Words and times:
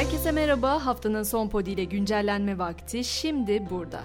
Herkese 0.00 0.32
merhaba. 0.32 0.86
Haftanın 0.86 1.22
son 1.22 1.48
podi 1.48 1.70
ile 1.70 1.84
güncellenme 1.84 2.58
vakti 2.58 3.04
şimdi 3.04 3.70
burada. 3.70 4.00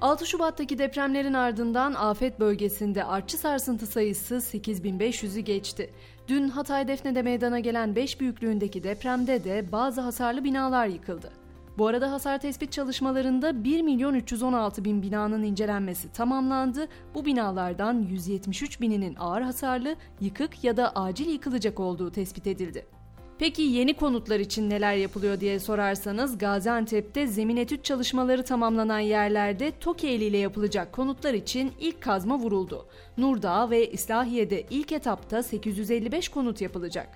6 0.00 0.26
Şubat'taki 0.26 0.78
depremlerin 0.78 1.34
ardından 1.34 1.94
afet 1.94 2.40
bölgesinde 2.40 3.04
artçı 3.04 3.38
sarsıntı 3.38 3.86
sayısı 3.86 4.34
8500'ü 4.34 5.40
geçti. 5.40 5.90
Dün 6.28 6.48
Hatay 6.48 6.88
Defne'de 6.88 7.22
meydana 7.22 7.58
gelen 7.60 7.96
5 7.96 8.20
büyüklüğündeki 8.20 8.82
depremde 8.82 9.44
de 9.44 9.72
bazı 9.72 10.00
hasarlı 10.00 10.44
binalar 10.44 10.86
yıkıldı. 10.86 11.32
Bu 11.78 11.86
arada 11.86 12.12
hasar 12.12 12.40
tespit 12.40 12.72
çalışmalarında 12.72 13.64
1 13.64 13.82
milyon 13.82 14.14
316 14.14 14.84
bin 14.84 15.02
binanın 15.02 15.42
incelenmesi 15.42 16.12
tamamlandı. 16.12 16.88
Bu 17.14 17.24
binalardan 17.24 18.02
173 18.02 18.80
bininin 18.80 19.16
ağır 19.18 19.42
hasarlı, 19.42 19.96
yıkık 20.20 20.64
ya 20.64 20.76
da 20.76 20.92
acil 20.96 21.26
yıkılacak 21.26 21.80
olduğu 21.80 22.12
tespit 22.12 22.46
edildi. 22.46 23.01
Peki 23.42 23.62
yeni 23.62 23.94
konutlar 23.94 24.40
için 24.40 24.70
neler 24.70 24.94
yapılıyor 24.94 25.40
diye 25.40 25.58
sorarsanız 25.58 26.38
Gaziantep'te 26.38 27.26
zemin 27.26 27.56
etüt 27.56 27.84
çalışmaları 27.84 28.44
tamamlanan 28.44 28.98
yerlerde 28.98 29.72
TOKİ 29.80 30.08
eliyle 30.08 30.38
yapılacak 30.38 30.92
konutlar 30.92 31.34
için 31.34 31.72
ilk 31.80 32.00
kazma 32.00 32.38
vuruldu. 32.38 32.86
Nurdağ 33.18 33.70
ve 33.70 33.90
İslahiye'de 33.90 34.64
ilk 34.70 34.92
etapta 34.92 35.42
855 35.42 36.28
konut 36.28 36.60
yapılacak. 36.60 37.08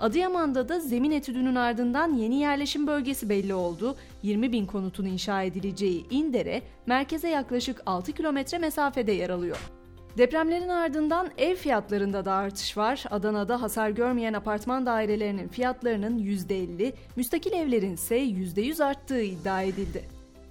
Adıyaman'da 0.00 0.68
da 0.68 0.80
zemin 0.80 1.10
etüdünün 1.10 1.54
ardından 1.54 2.14
yeni 2.14 2.40
yerleşim 2.40 2.86
bölgesi 2.86 3.28
belli 3.28 3.54
oldu. 3.54 3.96
20 4.22 4.52
bin 4.52 4.66
konutun 4.66 5.06
inşa 5.06 5.42
edileceği 5.42 6.06
İndere, 6.10 6.62
merkeze 6.86 7.28
yaklaşık 7.28 7.82
6 7.86 8.12
kilometre 8.12 8.58
mesafede 8.58 9.12
yer 9.12 9.30
alıyor. 9.30 9.83
Depremlerin 10.18 10.68
ardından 10.68 11.30
ev 11.38 11.54
fiyatlarında 11.54 12.24
da 12.24 12.32
artış 12.32 12.76
var. 12.76 13.04
Adana'da 13.10 13.62
hasar 13.62 13.90
görmeyen 13.90 14.32
apartman 14.32 14.86
dairelerinin 14.86 15.48
fiyatlarının 15.48 16.18
%50, 16.18 16.92
müstakil 17.16 17.52
evlerin 17.52 17.94
ise 17.94 18.18
%100 18.18 18.84
arttığı 18.84 19.22
iddia 19.22 19.62
edildi. 19.62 20.04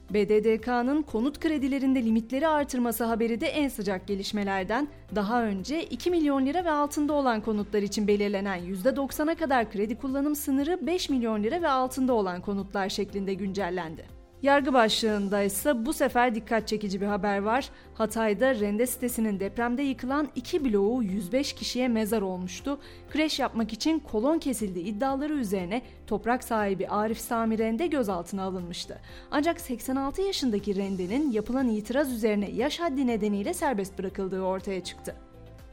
BDDK'nın 0.09 1.01
konut 1.01 1.39
kredilerinde 1.39 2.03
limitleri 2.03 2.47
artırması 2.47 3.03
haberi 3.03 3.41
de 3.41 3.47
en 3.47 3.67
sıcak 3.67 4.07
gelişmelerden. 4.07 4.87
Daha 5.15 5.43
önce 5.43 5.83
2 5.83 6.11
milyon 6.11 6.45
lira 6.45 6.65
ve 6.65 6.71
altında 6.71 7.13
olan 7.13 7.41
konutlar 7.41 7.81
için 7.81 8.07
belirlenen 8.07 8.59
%90'a 8.59 9.35
kadar 9.35 9.71
kredi 9.71 9.97
kullanım 9.97 10.35
sınırı 10.35 10.87
5 10.87 11.09
milyon 11.09 11.43
lira 11.43 11.61
ve 11.61 11.69
altında 11.69 12.13
olan 12.13 12.41
konutlar 12.41 12.89
şeklinde 12.89 13.33
güncellendi. 13.33 14.22
Yargı 14.43 14.73
başlığında 14.73 15.41
ise 15.41 15.85
bu 15.85 15.93
sefer 15.93 16.35
dikkat 16.35 16.67
çekici 16.67 17.01
bir 17.01 17.05
haber 17.05 17.37
var. 17.37 17.69
Hatay'da 17.93 18.55
rende 18.55 18.87
sitesinin 18.87 19.39
depremde 19.39 19.81
yıkılan 19.81 20.29
iki 20.35 20.65
bloğu 20.65 21.03
105 21.03 21.53
kişiye 21.53 21.87
mezar 21.87 22.21
olmuştu. 22.21 22.79
Kreş 23.09 23.39
yapmak 23.39 23.73
için 23.73 23.99
kolon 23.99 24.39
kesildi 24.39 24.79
iddiaları 24.79 25.33
üzerine 25.33 25.81
toprak 26.07 26.43
sahibi 26.43 26.87
Arif 26.87 27.19
Sami 27.19 27.57
Rende 27.57 27.87
gözaltına 27.87 28.43
alınmıştı. 28.43 28.99
Ancak 29.31 29.61
86 29.61 30.21
yaşındaki 30.21 30.75
Rende'nin 30.75 31.31
yapılan 31.31 31.69
itiraz 31.69 32.13
üzerine 32.13 32.51
yaş 32.51 32.79
haddi 32.79 33.07
nedeniyle 33.07 33.53
serbest 33.53 33.99
bırakıldığı 33.99 34.41
ortaya 34.41 34.83
çıktı. 34.83 35.15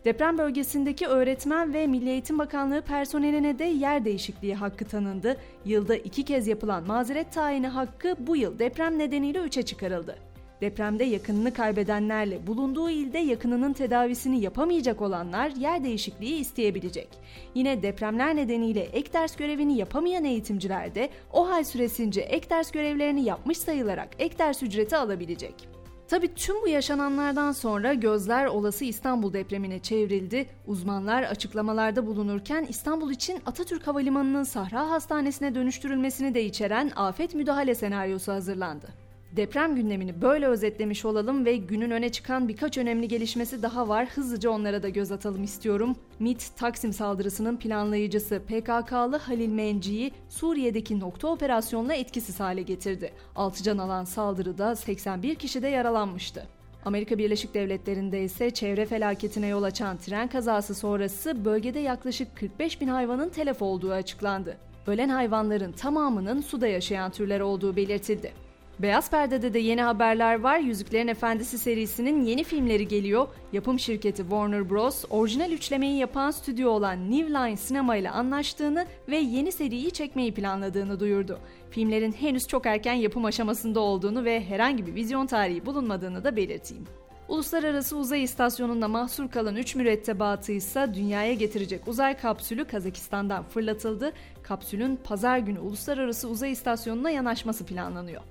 Deprem 0.05 0.39
bölgesindeki 0.39 1.07
öğretmen 1.07 1.75
ve 1.75 1.87
Milli 1.87 2.11
Eğitim 2.11 2.39
Bakanlığı 2.39 2.83
personeline 2.83 3.59
de 3.59 3.65
yer 3.65 4.05
değişikliği 4.05 4.55
hakkı 4.55 4.85
tanındı. 4.85 5.37
Yılda 5.65 5.97
iki 5.97 6.25
kez 6.25 6.49
yapılan 6.49 6.87
mazeret 6.87 7.33
tayini 7.33 7.69
hakkı 7.69 8.17
bu 8.19 8.37
yıl 8.37 8.59
deprem 8.59 8.99
nedeniyle 8.99 9.39
üçe 9.39 9.63
çıkarıldı. 9.63 10.19
Depremde 10.61 11.05
yakınını 11.05 11.55
kaybedenlerle 11.55 12.47
bulunduğu 12.47 12.91
ilde 12.91 13.19
yakınının 13.19 13.73
tedavisini 13.73 14.41
yapamayacak 14.41 15.03
olanlar 15.03 15.51
yer 15.51 15.85
değişikliği 15.85 16.35
isteyebilecek. 16.35 17.09
Yine 17.55 17.83
depremler 17.83 18.37
nedeniyle 18.37 18.81
ek 18.81 19.13
ders 19.13 19.37
görevini 19.37 19.77
yapamayan 19.77 20.25
eğitimciler 20.25 20.95
de 20.95 21.09
o 21.33 21.49
hal 21.49 21.65
süresince 21.65 22.21
ek 22.21 22.51
ders 22.51 22.71
görevlerini 22.71 23.25
yapmış 23.25 23.59
sayılarak 23.59 24.09
ek 24.19 24.39
ders 24.39 24.63
ücreti 24.63 24.97
alabilecek. 24.97 25.80
Tabi 26.11 26.35
tüm 26.35 26.63
bu 26.63 26.69
yaşananlardan 26.69 27.53
sonra 27.53 27.95
gözler 27.95 28.47
olası 28.47 28.85
İstanbul 28.85 29.33
depremine 29.33 29.79
çevrildi. 29.79 30.47
Uzmanlar 30.67 31.23
açıklamalarda 31.23 32.07
bulunurken 32.07 32.67
İstanbul 32.69 33.11
için 33.11 33.39
Atatürk 33.47 33.87
Havalimanı'nın 33.87 34.43
Sahra 34.43 34.91
Hastanesi'ne 34.91 35.55
dönüştürülmesini 35.55 36.35
de 36.35 36.45
içeren 36.45 36.93
afet 36.97 37.35
müdahale 37.35 37.75
senaryosu 37.75 38.33
hazırlandı. 38.33 39.00
Deprem 39.37 39.77
gündemini 39.77 40.23
böyle 40.23 40.47
özetlemiş 40.47 41.05
olalım 41.05 41.45
ve 41.45 41.57
günün 41.57 41.91
öne 41.91 42.09
çıkan 42.09 42.49
birkaç 42.49 42.79
önemli 42.79 43.09
gelişmesi 43.09 43.63
daha 43.63 43.89
var. 43.89 44.09
Hızlıca 44.09 44.51
onlara 44.51 44.83
da 44.83 44.89
göz 44.89 45.13
atalım 45.13 45.45
istiyorum. 45.45 45.97
MIT 46.19 46.51
Taksim 46.57 46.93
saldırısının 46.93 47.57
planlayıcısı 47.57 48.43
PKK'lı 48.47 49.17
Halil 49.17 49.49
Menci'yi 49.49 50.13
Suriye'deki 50.29 51.01
nokta 51.01 51.29
operasyonla 51.29 51.95
etkisiz 51.95 52.41
hale 52.41 52.63
getirdi. 52.63 53.13
6 53.37 53.63
can 53.63 53.79
alan 53.79 54.05
saldırıda 54.05 54.77
81 54.77 55.35
kişi 55.35 55.63
de 55.63 55.69
yaralanmıştı. 55.69 56.47
Amerika 56.85 57.19
Birleşik 57.19 57.55
Devletleri'nde 57.55 58.23
ise 58.23 58.51
çevre 58.51 58.87
felaketine 58.87 59.47
yol 59.47 59.63
açan 59.63 59.97
tren 59.97 60.29
kazası 60.29 60.75
sonrası 60.75 61.45
bölgede 61.45 61.79
yaklaşık 61.79 62.37
45 62.37 62.81
bin 62.81 62.89
hayvanın 62.89 63.29
telef 63.29 63.63
olduğu 63.63 63.93
açıklandı. 63.93 64.57
Ölen 64.87 65.09
hayvanların 65.09 65.73
tamamının 65.73 66.41
suda 66.41 66.67
yaşayan 66.67 67.11
türler 67.11 67.41
olduğu 67.41 67.77
belirtildi. 67.77 68.50
Beyaz 68.83 69.11
Perde'de 69.11 69.55
de 69.55 69.59
yeni 69.59 69.83
haberler 69.83 70.41
var. 70.41 70.59
Yüzüklerin 70.59 71.09
Efendisi 71.09 71.59
serisinin 71.59 72.25
yeni 72.25 72.45
filmleri 72.45 72.89
geliyor. 72.89 73.29
Yapım 73.53 73.79
şirketi 73.79 74.23
Warner 74.23 74.71
Bros. 74.71 75.05
orijinal 75.11 75.53
üçlemeyi 75.53 75.99
yapan 75.99 76.31
stüdyo 76.31 76.71
olan 76.71 77.11
New 77.11 77.29
Line 77.29 77.57
Sinema 77.57 77.97
ile 77.97 78.11
anlaştığını 78.11 78.87
ve 79.09 79.17
yeni 79.17 79.53
seriyi 79.53 79.91
çekmeyi 79.91 80.35
planladığını 80.35 81.01
duyurdu. 81.01 81.39
Filmlerin 81.71 82.13
henüz 82.13 82.47
çok 82.47 82.67
erken 82.67 82.95
yapım 82.95 83.25
aşamasında 83.25 83.81
olduğunu 83.81 84.25
ve 84.25 84.45
herhangi 84.45 84.87
bir 84.87 84.95
vizyon 84.95 85.27
tarihi 85.27 85.67
bulunmadığını 85.67 86.25
da 86.25 86.37
belirteyim. 86.37 86.85
Uluslararası 87.29 87.97
Uzay 87.97 88.23
İstasyonu'nda 88.23 88.89
mahsur 88.89 89.31
kalan 89.31 89.57
3 89.57 89.75
mürettebatı 89.75 90.53
ise 90.53 90.91
dünyaya 90.95 91.35
getirecek 91.35 91.89
uzay 91.89 92.17
kapsülü 92.17 92.65
Kazakistan'dan 92.65 93.45
fırlatıldı. 93.45 94.13
Kapsülün 94.43 94.97
pazar 95.05 95.39
günü 95.39 95.59
Uluslararası 95.59 96.29
Uzay 96.29 96.53
İstasyonu'na 96.53 97.11
yanaşması 97.11 97.67
planlanıyor. 97.67 98.23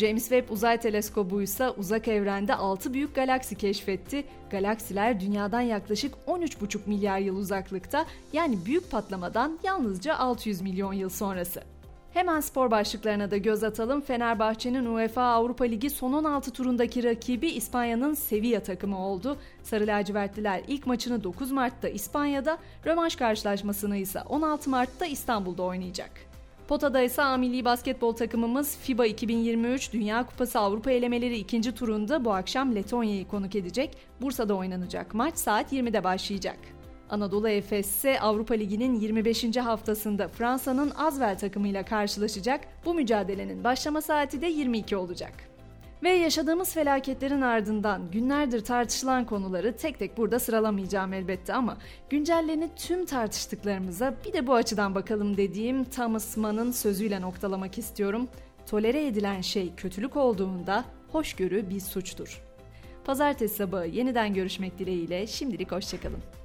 James 0.00 0.22
Webb 0.22 0.50
Uzay 0.50 0.80
Teleskobu 0.80 1.42
ise 1.42 1.70
uzak 1.70 2.08
evrende 2.08 2.54
6 2.54 2.94
büyük 2.94 3.14
galaksi 3.14 3.54
keşfetti. 3.54 4.24
Galaksiler 4.50 5.20
dünyadan 5.20 5.60
yaklaşık 5.60 6.14
13,5 6.26 6.78
milyar 6.86 7.18
yıl 7.18 7.36
uzaklıkta 7.36 8.06
yani 8.32 8.58
büyük 8.64 8.90
patlamadan 8.90 9.58
yalnızca 9.62 10.16
600 10.16 10.60
milyon 10.60 10.92
yıl 10.92 11.08
sonrası. 11.08 11.62
Hemen 12.12 12.40
spor 12.40 12.70
başlıklarına 12.70 13.30
da 13.30 13.36
göz 13.36 13.64
atalım. 13.64 14.00
Fenerbahçe'nin 14.00 14.86
UEFA 14.86 15.22
Avrupa 15.22 15.64
Ligi 15.64 15.90
son 15.90 16.12
16 16.12 16.50
turundaki 16.50 17.04
rakibi 17.04 17.48
İspanya'nın 17.48 18.14
Sevilla 18.14 18.60
takımı 18.60 19.06
oldu. 19.06 19.36
Sarı 19.62 19.86
lacivertliler 19.86 20.62
ilk 20.68 20.86
maçını 20.86 21.24
9 21.24 21.50
Mart'ta 21.50 21.88
İspanya'da, 21.88 22.58
rövanş 22.86 23.16
karşılaşmasını 23.16 23.96
ise 23.96 24.20
16 24.22 24.70
Mart'ta 24.70 25.06
İstanbul'da 25.06 25.62
oynayacak. 25.62 26.29
Pota'da 26.70 27.02
ise 27.02 27.22
A 27.22 27.42
Basketbol 27.64 28.12
takımımız 28.12 28.76
FIBA 28.78 29.06
2023 29.06 29.92
Dünya 29.92 30.26
Kupası 30.26 30.58
Avrupa 30.58 30.90
elemeleri 30.90 31.36
ikinci 31.36 31.74
turunda 31.74 32.24
bu 32.24 32.32
akşam 32.32 32.74
Letonya'yı 32.74 33.28
konuk 33.28 33.56
edecek. 33.56 33.96
Bursa'da 34.20 34.54
oynanacak 34.54 35.14
maç 35.14 35.36
saat 35.36 35.72
20'de 35.72 36.04
başlayacak. 36.04 36.58
Anadolu 37.08 37.48
Efes 37.48 37.88
ise 37.88 38.20
Avrupa 38.20 38.54
Ligi'nin 38.54 39.00
25. 39.00 39.56
haftasında 39.56 40.28
Fransa'nın 40.28 40.90
Azvel 40.90 41.38
takımıyla 41.38 41.84
karşılaşacak. 41.84 42.60
Bu 42.84 42.94
mücadelenin 42.94 43.64
başlama 43.64 44.00
saati 44.00 44.40
de 44.40 44.46
22 44.46 44.96
olacak. 44.96 45.49
Ve 46.02 46.10
yaşadığımız 46.10 46.74
felaketlerin 46.74 47.40
ardından 47.40 48.10
günlerdir 48.10 48.64
tartışılan 48.64 49.24
konuları 49.24 49.76
tek 49.76 49.98
tek 49.98 50.16
burada 50.16 50.38
sıralamayacağım 50.38 51.12
elbette 51.12 51.54
ama 51.54 51.76
güncellerini 52.10 52.68
tüm 52.76 53.06
tartıştıklarımıza 53.06 54.14
bir 54.26 54.32
de 54.32 54.46
bu 54.46 54.54
açıdan 54.54 54.94
bakalım 54.94 55.36
dediğim 55.36 55.84
Thomas 55.84 56.36
Mann'ın 56.36 56.70
sözüyle 56.70 57.20
noktalamak 57.20 57.78
istiyorum. 57.78 58.28
Tolere 58.66 59.06
edilen 59.06 59.40
şey 59.40 59.74
kötülük 59.74 60.16
olduğunda 60.16 60.84
hoşgörü 61.12 61.70
bir 61.70 61.80
suçtur. 61.80 62.42
Pazartesi 63.04 63.56
sabahı 63.56 63.86
yeniden 63.86 64.34
görüşmek 64.34 64.78
dileğiyle 64.78 65.26
şimdilik 65.26 65.72
hoşçakalın. 65.72 66.39